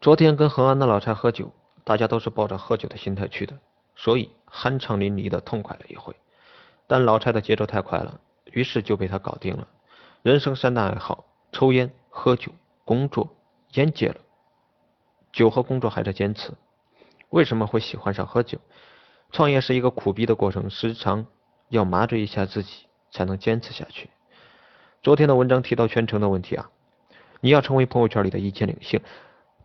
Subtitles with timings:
[0.00, 1.52] 昨天跟恒安的老蔡喝酒，
[1.84, 3.58] 大家都是抱着喝酒的心态去的，
[3.94, 6.16] 所以酣畅淋漓的痛快了一回。
[6.86, 9.68] 但老蔡的节奏太快了，于是就被他搞定了。
[10.22, 12.50] 人生三大爱好：抽烟、喝酒、
[12.86, 13.36] 工作。
[13.74, 14.16] 烟戒了，
[15.32, 16.50] 酒和工作还在坚持。
[17.28, 18.58] 为什么会喜欢上喝酒？
[19.30, 21.26] 创业是一个苦逼的过程，时常
[21.68, 24.08] 要麻醉一下自己，才能坚持下去。
[25.02, 26.70] 昨天的文章提到圈层的问题啊，
[27.40, 28.98] 你要成为朋友圈里的意见领袖。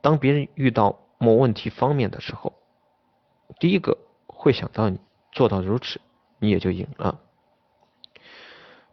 [0.05, 2.53] 当别人遇到某问题方面的时候，
[3.59, 3.97] 第一个
[4.27, 4.99] 会想到你，
[5.31, 5.99] 做到如此，
[6.37, 7.19] 你也就赢了。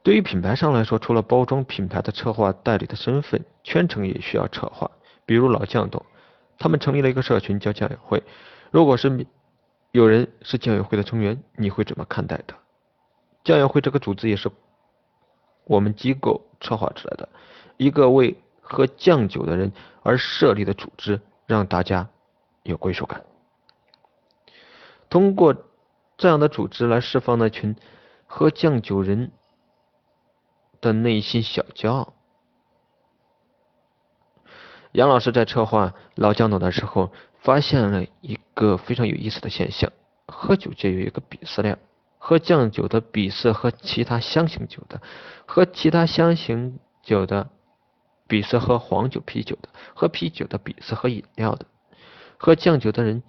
[0.02, 4.91] 对于品牌上来说，除了包装品牌的策划代理的身份，圈层也需要策划。
[5.27, 6.02] 比如老酱董，
[6.59, 8.23] 他们成立了一个社群叫酱友会。
[8.71, 9.27] 如果是
[9.91, 12.55] 有人是酱友会的成员，你会怎么看待的？
[13.45, 14.51] 酱友会这个组织也是
[15.65, 17.29] 我们机构策划出来的，
[17.77, 18.41] 一个为。
[18.62, 22.09] 喝酱酒的人而设立的组织，让大家
[22.62, 23.23] 有归属感。
[25.10, 25.55] 通过
[26.16, 27.77] 这样的组织来释放那群
[28.27, 29.30] 喝酱酒人
[30.80, 32.15] 的内心小骄傲。
[34.93, 39.93] 杨老师在策划老酱董的时候，发现了一个非常有意思的现象：
[40.27, 41.79] 喝酒界有一个鄙视链，
[42.16, 45.02] 喝酱酒的鄙视和其他香型酒的，
[45.46, 47.51] 喝其他香型酒的。
[48.33, 51.66] 鄙视喝黄酒、啤酒的，喝啤酒的鄙视喝饮料的，
[52.39, 53.23] 喝酱酒的人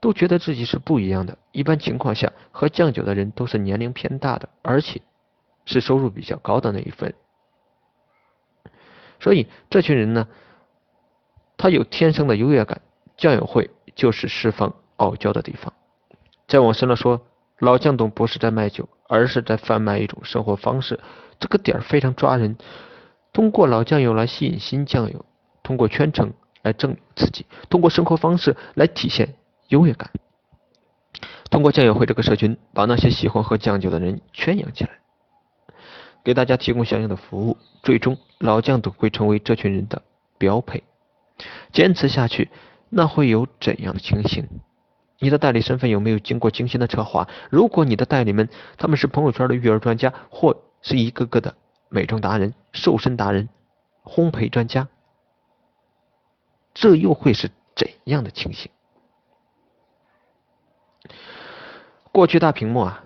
[0.00, 1.36] 都觉得自己是不一样的。
[1.52, 5.02] 一般情况下，喝酱酒的人都是年龄偏大的，而且
[5.66, 7.12] 是收入比较高的那一份。
[9.20, 10.26] 所以这群人呢，
[11.58, 12.80] 他有天生的优越感。
[13.18, 15.74] 酱友会就是释放傲娇的地方。
[16.48, 17.26] 再往深了说，
[17.58, 20.98] 老酱董不是在卖酒，而是在贩卖一种生活方式。
[21.38, 22.56] 这个点儿非常抓人。
[23.36, 25.26] 通过老酱油来吸引新酱油，
[25.62, 29.34] 通过圈层来证明自己，通过生活方式来体现
[29.68, 30.10] 优越感，
[31.50, 34.90] 通过酱油会这个社群把那些喜欢喝酱酒的人圈养起来，
[36.24, 40.00] 给大家提供相应的服务，最终老酱都会成为这群人的
[40.38, 40.82] 标配。
[41.72, 42.48] 坚持下去，
[42.88, 44.48] 那会有怎样的情形？
[45.18, 47.28] 你的代理身份有没有经过精心的策划？
[47.50, 48.48] 如果你的代理们
[48.78, 51.54] 他们是朋友圈的育儿专家，或是一个个的。
[51.96, 53.48] 美妆达人、瘦身达人、
[54.04, 54.86] 烘焙专家，
[56.74, 58.70] 这又会是怎样的情形？
[62.12, 63.02] 过去大屏幕啊，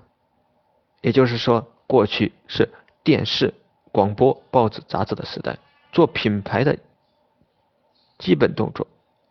[1.02, 2.68] 也就是说，过去是
[3.04, 3.54] 电视、
[3.92, 5.56] 广播、报纸、杂志的时代。
[5.92, 6.76] 做品牌的
[8.18, 8.88] 基本动作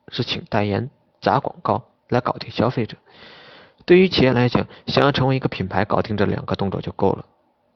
[0.08, 2.96] 是请代言、砸广告来搞定消费者。
[3.86, 7.25] 对于企业来讲，想要成为一个品牌，搞定这两个动作就够了。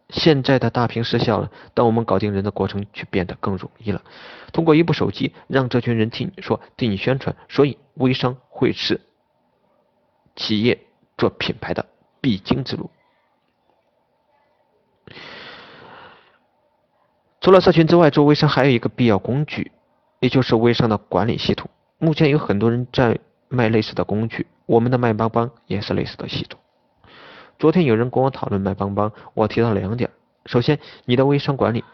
[0.09, 4.01] 现在的大屏失效了，但我们搞定人的过程却变得更容易了。
[4.51, 9.01] 通过一部手机，让这群人替你说，替你宣传，所以微商会是
[10.35, 10.79] 企业
[11.17, 11.85] 做品牌的
[12.21, 12.91] 必经之路。
[17.41, 19.71] 除了社群之外，做微商还有一个必要工具，
[20.19, 21.69] 也就是微商的管理系统。
[21.97, 26.59] 目前有很多人在卖类似的工具，我们的卖帮帮也是类似的系统。
[27.63, 30.09] 昨天有人跟我讨论卖帮帮，我提到两点。
[30.45, 31.85] 首先，你的微商管理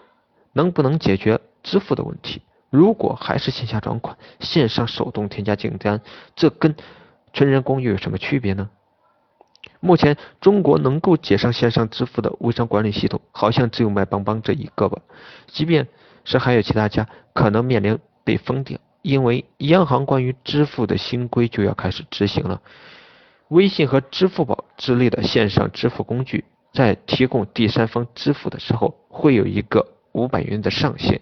[0.52, 2.42] 能不能解决支付的问题？
[2.72, 6.02] 如果还是线下转款、线上手动添加订单，
[6.36, 6.76] 这跟
[7.34, 8.72] 纯人工又有什么区别呢？
[9.80, 15.00] 目前中国能够接上线上支付的微商管理系统，好像只有卖帮帮这一个吧。
[15.46, 15.88] 即便
[16.26, 22.60] 是还有其他家，可能面临被封顶，因为央行关于支付的新规就要开始执行了。
[23.50, 31.22] 微信和支付宝之类的线上支付工具，在提供第三方支付的时候，会有一个五百元的上限。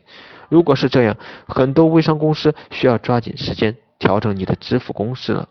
[0.49, 1.17] 如果是这样，
[1.47, 5.47] 很多微商公司需要抓紧时间调整你的支付公式了。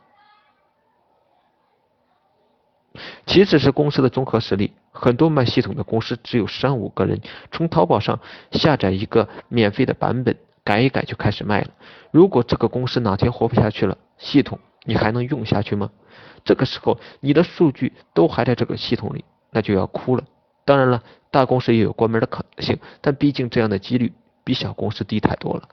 [3.26, 7.20] 其次是公司的综合实力，很多卖系统的公司只有三五个人，
[7.50, 8.20] 从淘宝上
[8.52, 11.68] 下载一个免费的版本，改一改就开始卖了。
[12.10, 15.90] 如果这个公司哪天活不下去了，系统你还能用下去吗？
[16.46, 20.24] 这个时候，你的数据都还在这个系统里，那就要哭了。
[20.64, 24.12] 当然了，大公司也有关门的可能性，但毕竟这样的几率
[24.44, 25.68] 比小公司低太多了。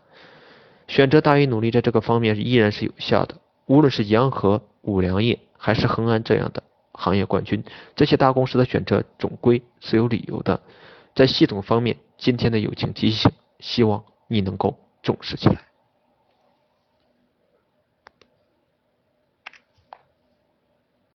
[0.87, 3.35] 选择大于努力，在这个方面依然是有效的。
[3.67, 6.61] 无论是洋河、五粮液，还是恒安这样的
[6.91, 7.63] 行业冠军，
[7.95, 10.59] 这些大公司的选择总归是有理由的。
[11.15, 15.72] 在系统方面，今天的友情提醒，希望你能够重视起来。